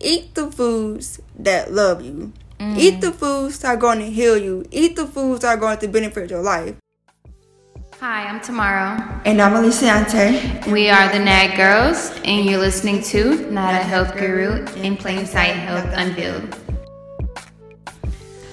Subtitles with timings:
[0.00, 2.32] eat the foods that love you.
[2.58, 2.76] Mm.
[2.76, 4.64] Eat the foods that are going to heal you.
[4.70, 6.74] Eat the foods that are going to benefit your life.
[8.00, 9.20] Hi, I'm Tamara.
[9.26, 10.66] And I'm Aliciante.
[10.72, 15.26] We are the NAHG Girls, and you're listening to Not a Health Guru in Plain
[15.26, 16.69] Sight Health Unveiled.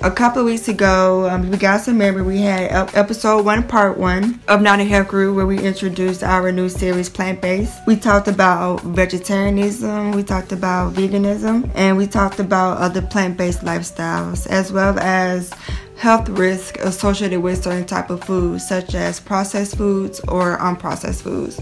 [0.04, 2.22] A couple of weeks ago, um, we got some memory.
[2.22, 6.52] We had episode one, part one of Not a Health Guru, where we introduced our
[6.52, 7.76] new series, Plant Based.
[7.88, 13.62] We talked about vegetarianism, we talked about veganism, and we talked about other plant based
[13.62, 15.52] lifestyles, as well as
[15.98, 21.60] health risks associated with certain type of foods, such as processed foods or unprocessed foods.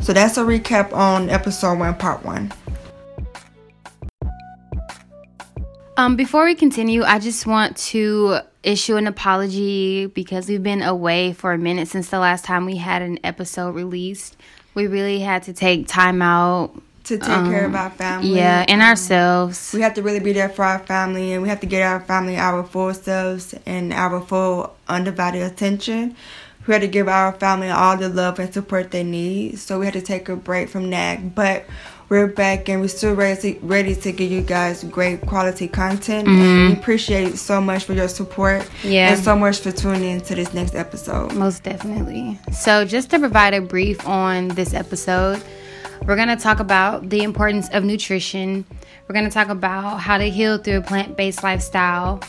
[0.00, 2.50] So that's a recap on episode one, part one.
[5.96, 11.34] Um, before we continue, I just want to issue an apology because we've been away
[11.34, 14.36] for a minute since the last time we had an episode released.
[14.74, 16.72] We really had to take time out
[17.04, 18.36] to take um, care of our family.
[18.36, 19.72] Yeah, and um, ourselves.
[19.74, 22.00] We have to really be there for our family, and we have to get our
[22.00, 26.16] family our full selves and our full undivided attention.
[26.66, 29.58] We had to give our family all the love and support they need.
[29.58, 31.66] So we had to take a break from NAHG, but
[32.12, 36.28] we're back and we're still ready to, ready to give you guys great quality content.
[36.28, 36.42] Mm-hmm.
[36.42, 38.68] And we appreciate so much for your support.
[38.84, 39.14] Yeah.
[39.14, 41.32] And so much for tuning in to this next episode.
[41.34, 42.38] Most definitely.
[42.52, 45.42] So, just to provide a brief on this episode,
[46.06, 48.66] we're going to talk about the importance of nutrition.
[49.08, 52.20] We're going to talk about how to heal through a plant based lifestyle.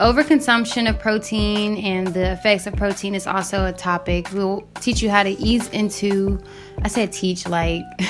[0.00, 4.30] Overconsumption of protein and the effects of protein is also a topic.
[4.32, 6.38] We'll teach you how to ease into
[6.82, 7.82] I said teach like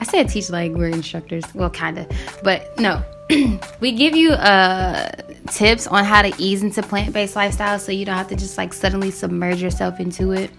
[0.00, 1.44] I said teach like we're instructors.
[1.54, 2.06] Well, kind of.
[2.42, 3.02] But no.
[3.80, 5.10] we give you uh
[5.50, 8.74] tips on how to ease into plant-based lifestyle so you don't have to just like
[8.74, 10.50] suddenly submerge yourself into it.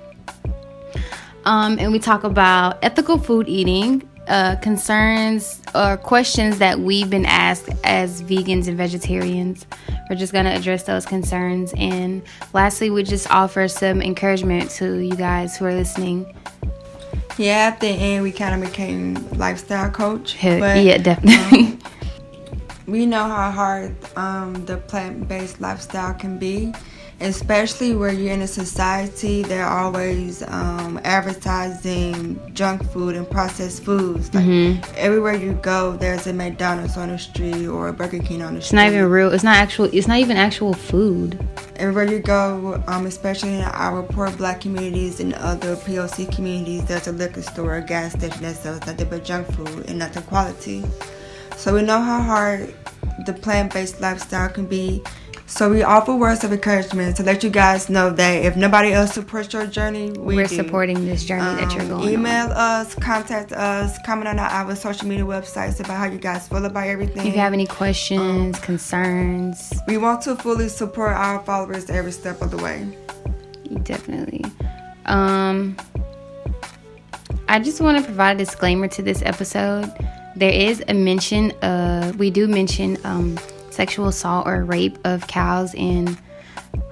[1.45, 7.25] Um and we talk about ethical food eating, uh, concerns or questions that we've been
[7.25, 9.65] asked as vegans and vegetarians.
[10.09, 11.73] We're just going to address those concerns.
[11.77, 12.21] And
[12.53, 16.25] lastly, we just offer some encouragement to you guys who are listening
[17.37, 20.37] yeah, at the end we kind of became lifestyle coach.
[20.41, 21.59] but, yeah, definitely.
[21.59, 21.79] Um,
[22.87, 26.73] we know how hard um, the plant-based lifestyle can be
[27.21, 34.33] especially where you're in a society they're always um, advertising junk food and processed foods.
[34.33, 34.93] Like mm-hmm.
[34.97, 38.61] everywhere you go there's a mcdonald's on the street or a burger king on the
[38.61, 41.39] street it's not even real it's not actual it's not even actual food.
[41.77, 47.07] Everywhere you go um, especially in our poor black communities and other poc communities there's
[47.07, 50.83] a liquor store a gas station that sells nothing but junk food and nothing quality.
[51.55, 52.73] So we know how hard
[53.25, 55.01] the plant-based lifestyle can be
[55.47, 59.13] so we offer words of encouragement to let you guys know that if nobody else
[59.13, 62.09] supports your journey, we are supporting this journey um, that you're um, going.
[62.09, 62.51] Email on.
[62.51, 66.87] us, contact us, comment on our social media websites about how you guys feel about
[66.87, 67.27] everything.
[67.27, 72.11] If you have any questions, um, concerns, we want to fully support our followers every
[72.11, 72.97] step of the way.
[73.83, 74.43] Definitely.
[75.05, 75.77] Um,
[77.47, 79.93] I just want to provide a disclaimer to this episode.
[80.35, 81.51] There is a mention.
[81.61, 83.37] Uh, we do mention um
[83.75, 86.17] sexual assault or rape of cows and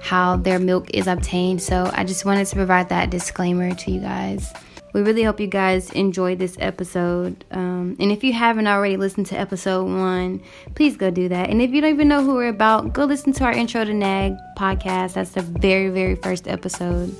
[0.00, 1.62] how their milk is obtained.
[1.62, 4.52] So I just wanted to provide that disclaimer to you guys.
[4.92, 7.44] We really hope you guys enjoyed this episode.
[7.50, 10.40] Um, and if you haven't already listened to episode one,
[10.76, 11.50] please go do that.
[11.50, 13.90] And if you don't even know who we're about, go listen to our Intro to
[13.90, 15.14] NAHG podcast.
[15.14, 17.12] That's the very, very first episode.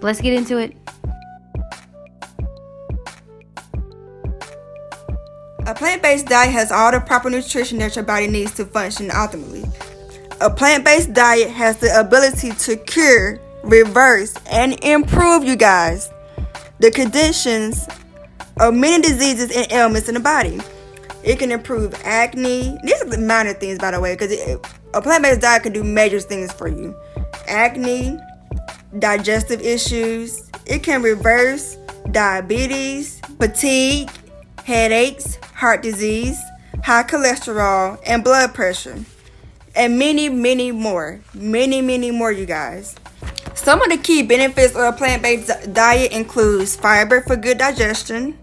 [0.00, 0.76] Let's get into it.
[5.68, 9.10] A plant based diet has all the proper nutrition that your body needs to function
[9.10, 9.70] optimally.
[10.40, 16.10] A plant based diet has the ability to cure, reverse, and improve, you guys,
[16.78, 17.86] the conditions
[18.58, 20.58] of many diseases and ailments in the body.
[21.22, 22.78] It can improve acne.
[22.82, 24.32] These are the minor things, by the way, because
[24.94, 26.96] a plant based diet can do major things for you
[27.46, 28.18] acne,
[29.00, 30.50] digestive issues.
[30.64, 31.76] It can reverse
[32.10, 34.08] diabetes, fatigue,
[34.64, 36.40] headaches, heart disease,
[36.84, 38.96] high cholesterol, and blood pressure,
[39.74, 41.20] and many, many more.
[41.34, 42.94] Many, many more, you guys.
[43.54, 48.38] Some of the key benefits of a plant based diet includes fiber for good digestion,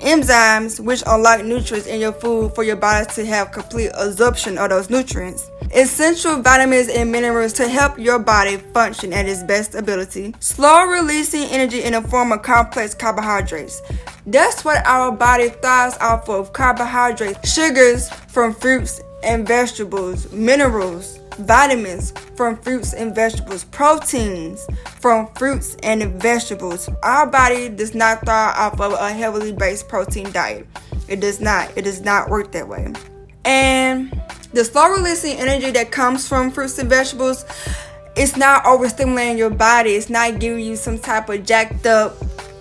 [0.00, 4.68] enzymes which unlock nutrients in your food for your body to have complete absorption of
[4.68, 10.34] those nutrients, essential vitamins and minerals to help your body function at its best ability,
[10.40, 13.82] slow releasing energy in the form of complex carbohydrates.
[14.26, 22.12] That's what our body thrives off of carbohydrates, sugars from fruits and vegetables, minerals, vitamins
[22.36, 24.66] from fruits and vegetables, proteins
[25.00, 26.88] from fruits and vegetables.
[27.02, 30.66] Our body does not thrive off of a heavily based protein diet.
[31.08, 31.76] It does not.
[31.76, 32.92] It does not work that way.
[33.44, 34.17] And
[34.52, 37.44] the slow releasing energy that comes from fruits and vegetables,
[38.16, 39.90] it's not overstimulating your body.
[39.90, 42.16] It's not giving you some type of jacked up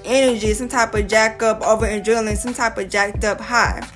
[0.06, 3.88] energy, some type of jack up over adrenaline, some type of jacked up high.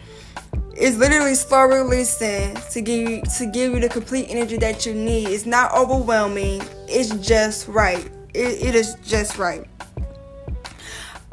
[0.73, 4.93] It's literally slow releasing to give you to give you the complete energy that you
[4.93, 5.27] need.
[5.27, 6.61] It's not overwhelming.
[6.87, 8.09] It's just right.
[8.33, 9.65] it, it is just right.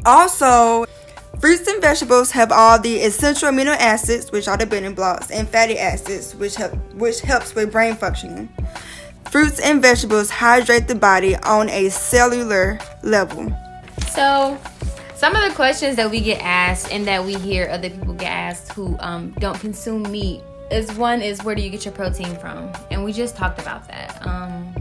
[0.05, 0.87] Also,
[1.41, 5.49] Fruits and vegetables have all the essential amino acids, which are the building blocks, and
[5.49, 8.49] fatty acids, which help which helps with brain functioning.
[9.31, 13.53] Fruits and vegetables hydrate the body on a cellular level.
[14.11, 14.59] So,
[15.15, 18.33] some of the questions that we get asked and that we hear other people get
[18.33, 20.43] asked who um, don't consume meat
[20.73, 22.73] is one is where do you get your protein from?
[22.91, 24.27] And we just talked about that.
[24.27, 24.75] Um,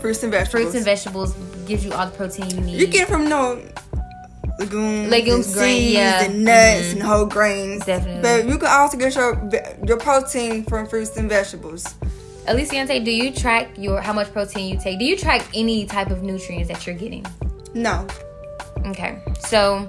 [0.00, 0.62] fruits and vegetables.
[0.62, 1.34] Fruits and vegetables
[1.66, 2.80] gives you all the protein you need.
[2.80, 3.60] You get from no
[4.58, 6.22] legumes, legumes, and grain, seeds, yeah.
[6.24, 6.92] and nuts Mhm.
[6.92, 7.84] and whole grains.
[7.84, 8.22] Definitely.
[8.22, 9.38] But you can also get your
[9.86, 11.84] your protein from fruits and vegetables.
[12.46, 14.98] Aliciante, do you track your how much protein you take?
[14.98, 17.24] Do you track any type of nutrients that you're getting?
[17.74, 18.06] No,
[18.86, 19.88] Okay, so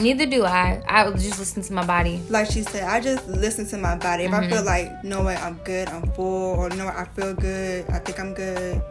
[0.00, 0.82] neither do I.
[0.86, 2.20] I just listen to my body.
[2.28, 4.24] like she said, I just listen to my body.
[4.24, 4.52] If I Mm-hmm.
[4.52, 8.20] feel like, no way, I'm good, I'm full, or no, I feel good, I think
[8.20, 8.82] I'm good.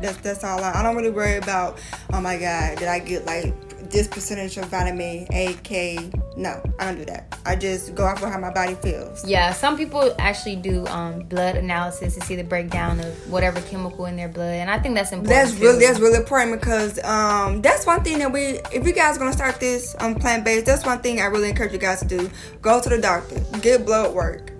[0.00, 0.62] That's that's all.
[0.62, 1.78] I, I don't really worry about.
[2.12, 3.54] Oh my God, did I get like
[3.90, 6.10] this percentage of vitamin A, K?
[6.36, 7.38] No, I don't do that.
[7.46, 9.26] I just go off of how my body feels.
[9.26, 14.06] Yeah, some people actually do um, blood analysis to see the breakdown of whatever chemical
[14.06, 15.34] in their blood, and I think that's important.
[15.34, 15.62] That's too.
[15.62, 19.18] really that's really important because um that's one thing that we if you guys are
[19.18, 22.06] gonna start this on plant based that's one thing I really encourage you guys to
[22.06, 24.52] do go to the doctor get blood work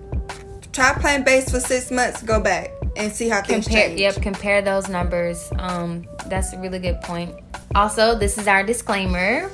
[0.71, 3.87] try plant based for six months go back and see how things compare.
[3.89, 3.99] change.
[3.99, 5.49] Yep, compare those numbers.
[5.59, 7.35] Um, that's a really good point.
[7.75, 9.49] Also, this is our disclaimer.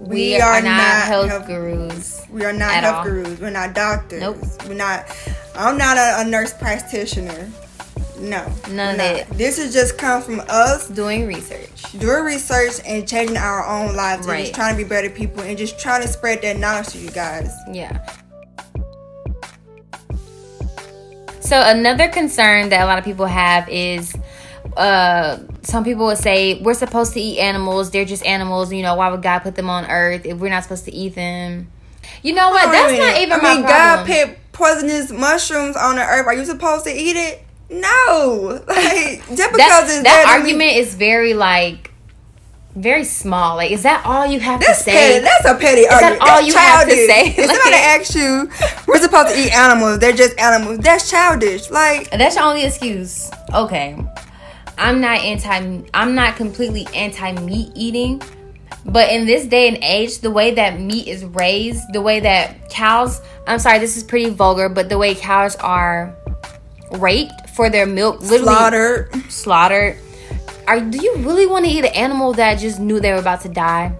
[0.00, 2.26] We, are, not, health, gurus.
[2.28, 3.04] We are not health all.
[3.04, 3.40] gurus.
[3.40, 4.20] We're not doctors.
[4.20, 4.36] Nope.
[4.68, 5.06] We're not.
[5.54, 7.50] I'm not a, a nurse practitioner.
[8.18, 8.46] No.
[8.70, 9.14] None of no.
[9.14, 9.30] that.
[9.30, 11.82] This is just come from us Doing research.
[11.98, 15.56] doing research and changing our own lives and just trying to be better people and
[15.56, 17.50] just trying to spread that knowledge to you guys.
[17.72, 18.06] Yeah.
[21.44, 24.14] So another concern that a lot of people have is
[24.78, 28.94] uh some people would say we're supposed to eat animals, they're just animals, you know,
[28.94, 31.70] why would God put them on earth if we're not supposed to eat them?
[32.22, 32.72] You know what?
[32.72, 36.26] That's Wait a not even I mean, my God put poisonous mushrooms on the earth.
[36.26, 37.44] Are you supposed to eat it?
[37.70, 38.62] No.
[38.68, 41.90] Like just because that it's that mean- argument is very like
[42.74, 43.56] very small.
[43.56, 44.92] Like, is that all you have That's to say?
[44.92, 45.24] petty.
[45.24, 46.20] That's a petty that argument.
[46.22, 47.26] all That's you have to say?
[47.28, 48.50] If somebody Like- asks you,
[48.86, 49.98] we're supposed to eat animals.
[50.00, 50.78] They're just animals.
[50.78, 51.70] That's childish.
[51.70, 53.30] Like, That's your only excuse.
[53.54, 53.96] Okay.
[54.76, 58.20] I'm not anti I'm not completely anti meat eating.
[58.86, 62.68] But in this day and age, the way that meat is raised, the way that
[62.70, 66.14] cows I'm sorry, this is pretty vulgar, but the way cows are
[66.92, 69.14] raped for their milk, literally slaughtered.
[69.30, 69.96] slaughtered.
[70.66, 73.40] Are do you really want to eat an animal that just knew they were about
[73.42, 73.92] to die?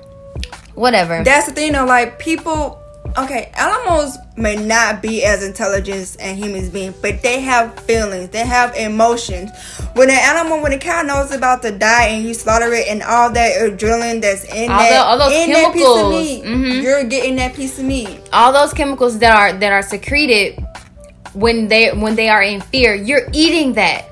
[0.75, 1.23] Whatever.
[1.23, 1.85] That's the thing, though.
[1.85, 2.81] Like, people.
[3.17, 8.31] Okay, animals may not be as intelligent as humans being, but they have feelings.
[8.31, 9.51] They have emotions.
[9.93, 13.03] When an animal, when a cow knows about to die and you slaughter it, and
[13.05, 16.11] all that adrenaline that's in All that, the- in that piece of chemicals.
[16.25, 16.83] meat, Mhm.
[16.83, 18.09] you're getting that piece of meat.
[18.33, 20.65] all those chemicals that are that are secreted
[21.35, 24.07] when they when they are in fear, you're eating that.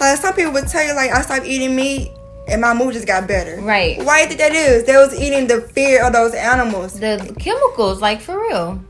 [0.00, 2.10] Like some people would tell you, like I stopped eating meat
[2.48, 3.60] and my mood just got better.
[3.60, 4.02] Right.
[4.02, 4.84] Why did that is?
[4.84, 6.98] They was eating the fear of those animals.
[6.98, 8.82] The chemicals, like for real.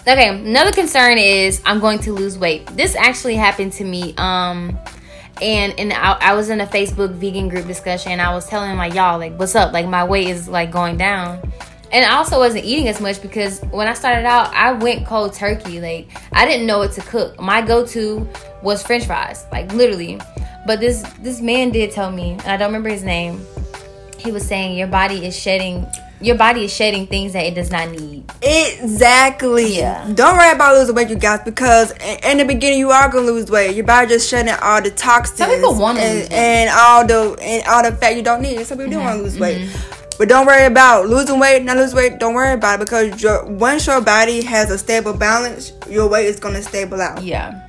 [0.00, 2.66] Okay, another concern is I'm going to lose weight.
[2.68, 4.14] This actually happened to me.
[4.16, 4.78] Um,
[5.40, 8.12] and and I, I was in a Facebook vegan group discussion.
[8.12, 9.72] And I was telling like y'all like what's up?
[9.72, 11.52] Like my weight is like going down.
[11.90, 15.32] And I also wasn't eating as much because when I started out, I went cold
[15.32, 15.80] turkey.
[15.80, 17.40] Like I didn't know what to cook.
[17.40, 18.28] My go-to
[18.62, 20.20] was French fries, like literally.
[20.66, 23.40] But this this man did tell me, and I don't remember his name.
[24.18, 25.86] He was saying your body is shedding
[26.20, 28.24] your body is shedding things that it does not need.
[28.42, 29.78] Exactly.
[29.78, 30.10] Yeah.
[30.14, 31.92] Don't worry about losing weight, you guys, because
[32.24, 33.76] in, the beginning you are gonna lose weight.
[33.76, 35.38] Your body just shedding all the toxins.
[35.38, 38.64] Some people wanna and, and all the and all the fat you don't need.
[38.66, 39.68] Some people do want to lose weight.
[39.68, 39.97] Mm-hmm.
[40.18, 42.18] But don't worry about losing weight, not lose weight.
[42.18, 46.26] Don't worry about it because your once your body has a stable balance, your weight
[46.26, 47.22] is gonna stable out.
[47.22, 47.68] Yeah.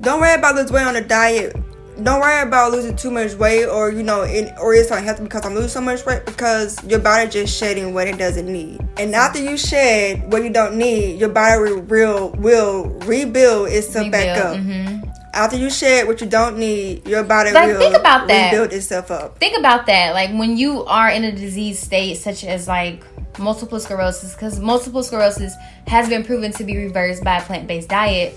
[0.00, 1.54] Don't worry about losing weight on a diet.
[2.02, 5.44] Don't worry about losing too much weight or you know it, or it's unhealthy because
[5.44, 8.80] I'm losing so much weight because your body just shedding what it doesn't need.
[8.98, 14.38] And after you shed what you don't need, your body will will, rebuild itself back
[14.38, 14.56] up.
[14.56, 15.09] Mm-hmm.
[15.32, 18.50] After you shed what you don't need, your body Like, will think about that.
[18.52, 19.38] rebuild itself up.
[19.38, 23.04] think about that like when you are in a disease state such as like
[23.38, 25.54] multiple sclerosis because multiple sclerosis
[25.86, 28.34] has been proven to be reversed by a plant-based diet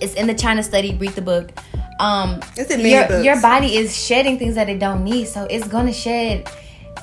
[0.00, 1.50] it's in the china study read the book
[1.98, 5.44] um It's in many your, your body is shedding things that it don't need so
[5.44, 6.48] it's gonna shed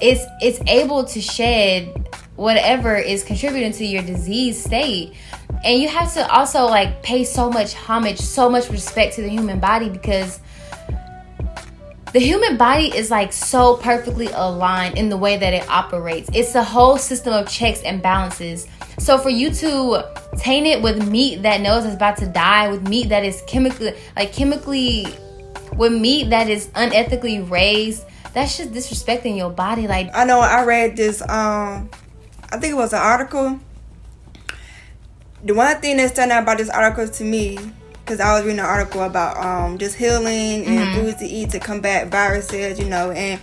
[0.02, 5.14] it's it's able to shed whatever is contributing to your disease state
[5.66, 9.30] and you have to also like pay so much homage so much respect to the
[9.30, 10.40] human body because
[12.16, 16.30] the human body is like so perfectly aligned in the way that it operates.
[16.32, 18.70] It's a whole system of checks and balances.
[19.00, 20.08] So for you to
[20.38, 23.96] taint it with meat that knows it's about to die, with meat that is chemically
[24.16, 25.08] like chemically
[25.76, 29.86] with meat that is unethically raised, that's just disrespecting your body.
[29.86, 31.90] Like I know I read this um
[32.50, 33.60] I think it was an article.
[35.46, 37.58] The one thing that stood out about this article to me,
[38.04, 41.00] because I was reading an article about um just healing and Mm-hmm.
[41.02, 43.40] foods to eat to combat viruses, you know, and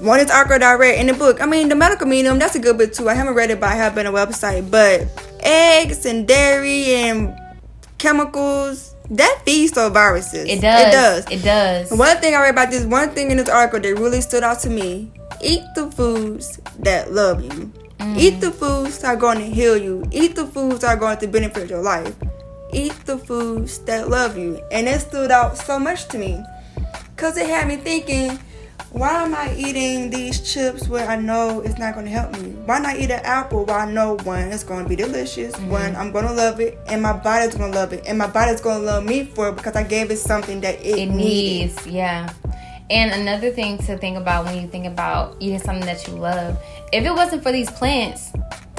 [0.00, 1.40] one of this article that I read in the book.
[1.40, 3.08] I mean, the medical medium that's a good book too.
[3.08, 4.70] I haven't read it, but I have been a website.
[4.70, 5.08] But
[5.40, 7.34] eggs and dairy and
[7.98, 10.48] chemicals that feeds those viruses.
[10.48, 10.88] it does.
[10.88, 11.30] It does.
[11.30, 11.90] It does.
[11.98, 14.60] One thing I read about this, one thing in this article that really stood out
[14.60, 15.10] to me:
[15.42, 17.72] eat the foods that love you.
[18.02, 18.18] Mm.
[18.18, 20.04] Eat the foods that are going to heal you.
[20.10, 22.12] Eat the foods that are going to benefit your life.
[22.72, 26.42] Eat the foods that love you, and it stood out so much to me,
[27.16, 28.38] cause it had me thinking.
[28.90, 32.50] Why am I eating these chips where I know it's not going to help me?
[32.66, 35.70] Why not eat an apple where I know one it's going to be delicious, mm-hmm.
[35.70, 38.26] one I'm going to love it, and my body's going to love it, and my
[38.26, 41.06] body's going to love me for it because I gave it something that it, it
[41.06, 41.16] needed.
[41.16, 42.32] needs yeah
[42.92, 46.56] and another thing to think about when you think about eating something that you love
[46.92, 48.32] if it wasn't for these plants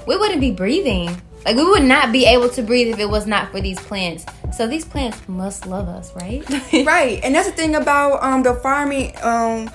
[0.08, 1.22] we wouldn't be breathing.
[1.46, 4.26] Like we would not be able to breathe if it was not for these plants.
[4.56, 6.44] So these plants must love us right?
[6.86, 7.20] Right.
[7.24, 9.70] And that's the thing about um the farming um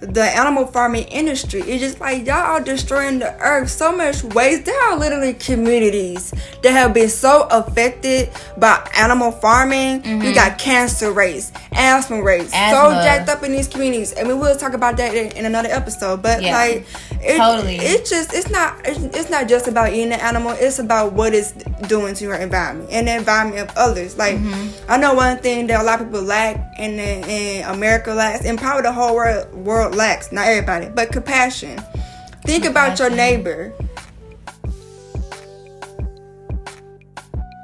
[0.00, 1.60] the animal farming industry.
[1.60, 4.64] It's just like y'all are destroying the earth so much waste.
[4.64, 10.04] There are literally communities that have been so affected by animal farming.
[10.04, 10.34] You mm-hmm.
[10.34, 14.12] got cancer rates asthma rates so jacked up in these communities.
[14.12, 16.22] And we will talk about that in, in another episode.
[16.22, 16.56] But Yeah.
[16.56, 16.86] like
[17.20, 17.76] it, Totally.
[17.76, 20.52] it's just it's not it's, not just about eating the animal.
[20.58, 21.52] It's about what it's
[21.88, 24.16] doing to your environment and the environment of others.
[24.16, 24.90] Like Mm-hmm.
[24.90, 28.58] i know one thing that a lot of people lack and in, america lacks and
[28.58, 31.78] probably the whole world world lacks not everybody but compassion.
[32.44, 33.74] Think about your neighbor.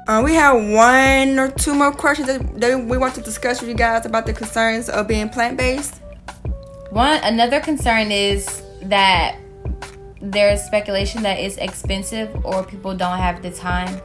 [0.07, 3.69] Uh, we have one or two more questions that, that we want to discuss with
[3.69, 6.01] you guys about the concerns of being plant-based.
[6.91, 9.37] One another concern is that
[10.31, 13.99] there's speculation that it's expensive or people don't have the time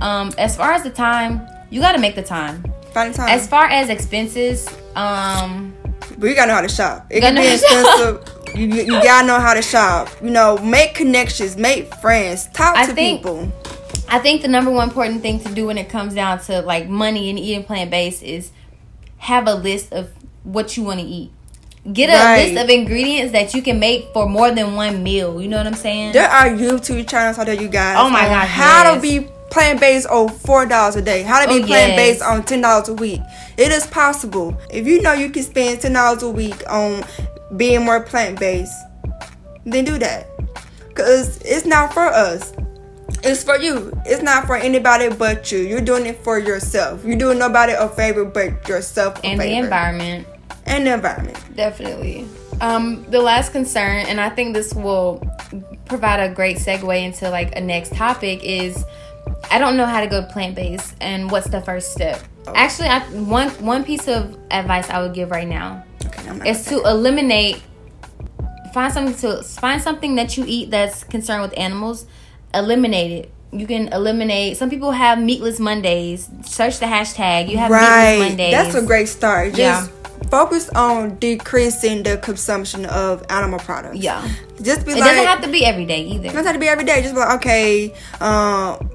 [0.00, 3.48] um as far as the time you got to make the time find time as
[3.48, 5.74] far as expenses um
[6.18, 7.06] But you gotta know how to shop.
[7.10, 8.22] It can be expensive.
[8.54, 10.08] You, you gotta know how to shop.
[10.22, 13.52] You know, make connections, make friends, talk I to think- people.
[14.08, 16.88] I think the number one important thing to do when it comes down to like
[16.88, 18.52] money and eating plant based is
[19.18, 20.10] have a list of
[20.44, 21.32] what you want to eat.
[21.92, 22.52] Get a Right.
[22.52, 25.40] list of ingredients that you can make for more than one meal.
[25.40, 26.12] You know what I'm saying?
[26.12, 27.96] There are YouTube channels out there, you guys.
[27.98, 28.94] Oh my gosh, How yes.
[28.94, 31.22] to be plant based on four dollars a day.
[31.22, 32.28] How to be Oh, plant based yes.
[32.28, 33.20] on ten dollars a week.
[33.56, 34.56] It is possible.
[34.70, 37.04] If you know you can spend ten dollars a week on
[37.56, 38.74] being more plant based,
[39.64, 40.26] then do that.
[40.94, 42.52] Cause it's not for us.
[43.22, 43.92] It's for you.
[44.04, 45.58] It's not for anybody but you.
[45.60, 47.04] You're doing it for yourself.
[47.04, 50.26] You're doing nobody a favor but yourself and the environment.
[50.66, 51.38] And the environment.
[51.56, 52.26] Definitely.
[52.60, 55.22] Um, the last concern, and I think this will
[55.84, 58.84] provide a great segue into like a next topic is
[59.50, 62.22] I don't know how to go plant based and what's the first step.
[62.54, 66.82] Actually, I, one one piece of advice I would give right now Okay, is to
[66.84, 67.62] eliminate
[68.72, 72.06] find something to find something that you eat that's concerned with animals
[72.54, 77.70] eliminate it you can eliminate some people have meatless mondays search the hashtag you have
[77.70, 79.54] meatless mondays That's a great start.
[79.54, 79.95] Just Yeah.
[80.30, 83.96] Focus on decreasing the consumption of animal products.
[83.98, 84.26] yeah
[84.62, 86.54] Just be like it like doesn't have to be every day either It doesn't have
[86.54, 87.02] to be every day.
[87.02, 88.90] Just be like, okay, um,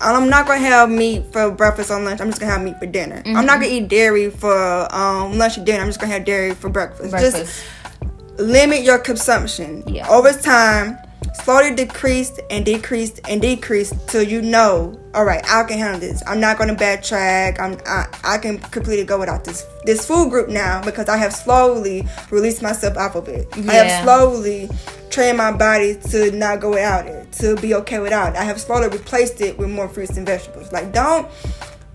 [0.00, 2.20] I'm not gonna have meat for breakfast or lunch.
[2.20, 3.16] I'm just gonna have meat for dinner.
[3.16, 3.46] I'm Mm-hmm.
[3.46, 5.80] not gonna eat dairy for um, lunch or dinner.
[5.82, 7.10] I'm just gonna have dairy for breakfast.
[7.10, 9.82] breakfast Just limit your consumption.
[9.86, 10.08] Yeah.
[10.08, 10.96] Over time,
[11.34, 16.22] slowly decreased and decreased and decreased till you know, all right, I can handle this.
[16.26, 17.58] I'm not gonna backtrack.
[17.60, 21.32] I'm I, I can completely go without this this food group now because I have
[21.32, 23.48] slowly released myself off of it.
[23.68, 24.68] I have slowly
[25.10, 28.38] trained my body to not go without it, to be okay without it.
[28.38, 30.72] I have slowly replaced it with more fruits and vegetables.
[30.72, 31.28] Like don't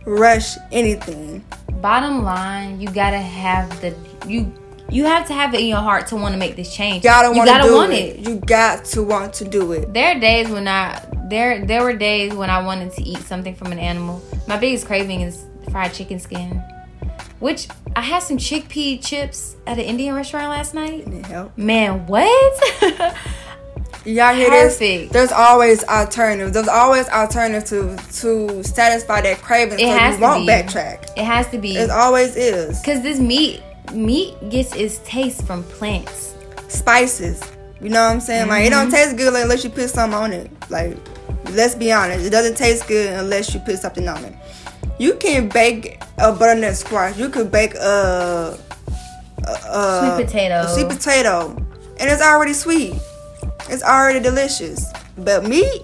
[0.05, 1.43] rush anything.
[1.81, 3.95] Bottom line, you gotta have the
[4.27, 4.51] you
[4.89, 7.03] you have to have it in your heart to want to make this change.
[7.03, 8.19] You gotta you want to gotta do want it.
[8.27, 9.93] You got to want to do it.
[9.93, 13.55] There are days when I there there were days when I wanted to eat something
[13.55, 14.21] from an animal.
[14.47, 16.61] My biggest craving is fried chicken skin,
[17.39, 21.07] which I had some chickpea chips at an Indian restaurant last night.
[21.25, 21.57] Help?
[21.57, 22.61] Man, what?
[24.05, 24.73] Y'all hear this?
[24.77, 25.13] Perfect.
[25.13, 26.51] There's always alternatives.
[26.53, 29.79] There's always alternatives to to satisfy that craving.
[29.79, 30.53] It so has you to won't be.
[30.53, 31.11] backtrack.
[31.17, 32.79] it has to be It always is.
[32.81, 33.63] because this meat
[33.93, 36.35] meat gets its taste from plants.
[36.67, 37.41] Spices.
[37.81, 38.47] You know what I'm saying?
[38.49, 38.81] Like it Mm-hmm.
[38.83, 40.49] don't taste good unless you put something on it.
[40.69, 40.97] Like
[41.51, 44.33] let's be honest, it doesn't taste good unless you put something on it.
[44.97, 47.17] You can bake a butternut squash.
[47.17, 48.57] You could bake a,
[49.45, 50.61] a, a Sweet potato.
[50.61, 51.49] a sweet potato,
[51.99, 52.93] and it's already sweet.
[53.69, 54.85] It's already delicious.
[55.17, 55.81] But meat,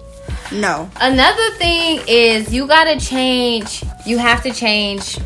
[0.53, 0.89] no.
[1.01, 3.83] Another thing is you gotta change.
[4.05, 5.19] You have to change.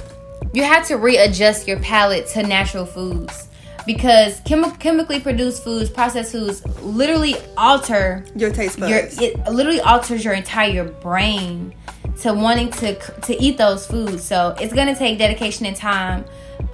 [0.55, 3.49] You have to readjust your palate to natural foods
[3.85, 9.19] because chemi- chemically produced foods, processed foods, literally alter Your taste buds.
[9.19, 9.31] your.
[9.31, 11.75] It literally alters your entire brain
[12.21, 14.23] to wanting to to eat those foods.
[14.23, 16.23] So it's gonna take dedication and time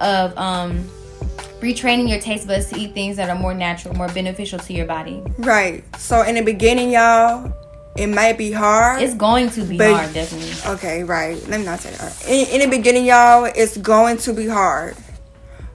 [0.00, 0.88] of um
[1.60, 4.86] retraining your taste buds to eat things that are more natural, more beneficial to your
[4.86, 5.22] body.
[5.38, 5.82] right.
[5.98, 7.52] So in the beginning, y'all,
[7.96, 9.02] it might be hard.
[9.02, 10.52] It's going to be But- hard, definitely.
[10.74, 11.36] Okay, right.
[11.48, 12.26] Let me not say that.
[12.28, 14.96] In, in the beginning, y'all, it's going to be hard.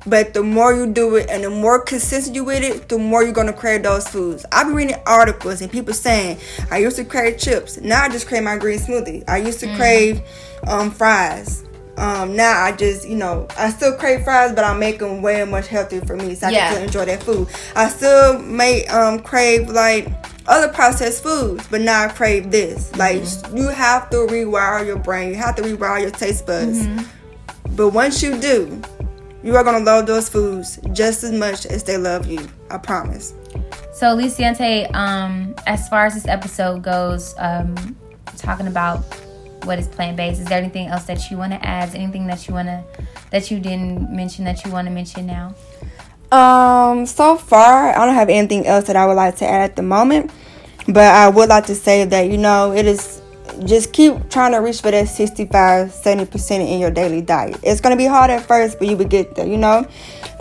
[0.06, 3.24] But the more you do it and the more consistent you with it, the more
[3.24, 4.46] you're gonna crave those foods.
[4.54, 6.38] I've been reading articles and people saying,
[6.72, 7.78] I used to crave chips.
[7.82, 9.26] Now I just crave my green smoothie.
[9.28, 10.22] I used to crave
[10.66, 11.66] um, fries.
[11.98, 15.44] Um, now I just, you know, I still crave fries, but I make them way
[15.44, 16.60] much healthier for me, so I Yeah.
[16.68, 17.48] can still enjoy that food.
[17.76, 20.08] I still may um, crave like
[20.48, 22.96] other processed foods, but now I crave this.
[22.96, 23.24] Like
[23.54, 25.30] you have to rewire your brain.
[25.30, 26.88] You have to rewire your taste buds.
[27.76, 28.82] But once you do,
[29.44, 32.48] you are gonna love those foods just as much as they love you.
[32.70, 33.34] I promise.
[33.94, 37.96] So, Luciente, um, as far as this episode goes, um,
[38.38, 39.00] talking about
[39.64, 41.94] what is plant based, is there anything else that you want to add?
[41.96, 42.84] Anything that you want to
[43.32, 45.56] that you didn't mention that you want to mention now?
[46.32, 49.76] Um, so far, I don't have anything else that I would like to add at
[49.76, 50.32] the moment.
[50.88, 53.22] But I would like to say that, you know, it is
[53.66, 57.60] just keep trying to reach for that 65 70% in your daily diet.
[57.64, 59.88] It's to be hard at first, but you will get there, you know?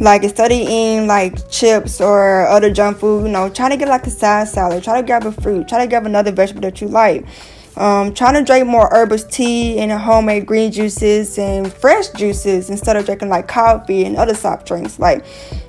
[0.00, 3.88] Like instead of eating like chips or other junk food, you know, try to get
[3.88, 6.80] like a side salad, try to grab a fruit, try to grab another vegetable that
[6.80, 7.24] you like.
[7.76, 12.96] Um, trying to drink more herbal tea and homemade green juices and fresh juices instead
[12.96, 14.98] of drinking like coffee and other soft drinks.
[14.98, 15.24] Like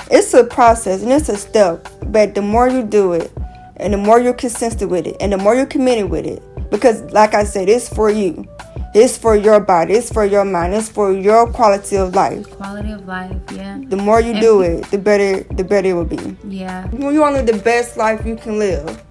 [0.09, 3.31] it's a process and it's a step, but the more you do it,
[3.75, 6.41] and the more you're consistent with it, and the more you're committed with it,
[6.71, 8.47] because like I said, it's for you,
[8.95, 12.49] it's for your body, it's for your mind, it's for your quality of life.
[12.55, 16.05] Quality of life, yeah, The more you do it, the better, the better it will
[16.05, 16.37] be.
[16.47, 16.89] yeah.
[16.93, 19.03] You want to live the best life you can live.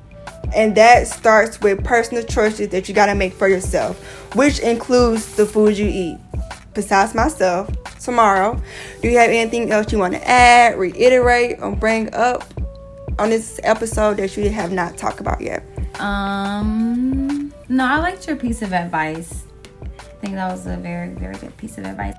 [0.54, 3.98] And that starts with personal choices that you got to make for yourself,
[4.35, 6.18] which includes the food you eat.
[6.74, 8.61] Besides myself, Tamara,
[9.00, 12.44] do you have anything else you want to add, reiterate, or bring up
[13.18, 15.64] on this episode that you have not talked about yet?
[15.98, 19.44] Um, no, I liked your piece of advice.
[19.98, 22.14] I think that was a very, very good piece of advice.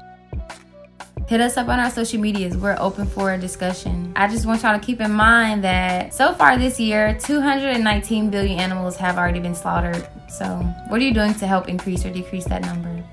[1.28, 2.56] Hit us up on our social medias.
[2.56, 4.14] We're open for a discussion.
[4.16, 8.58] I just want y'all to keep in mind that so far this year, 219 billion
[8.58, 10.08] animals have already been slaughtered.
[10.30, 10.46] So,
[10.88, 13.04] what are you doing to help increase or decrease that number?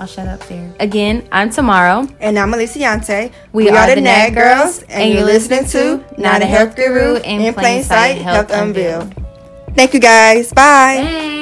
[0.00, 0.74] I'll shut up there.
[0.80, 2.08] Again, I'm Tamara.
[2.18, 3.32] And I'm Aliciante.
[3.52, 7.84] We, are, the NAHG Girls, and you're listening to Not a Health Guru in Plain
[7.84, 9.14] Sight Health Unveiled.
[9.76, 10.52] Thank you guys.
[10.52, 11.02] Bye.
[11.04, 11.39] Thanks.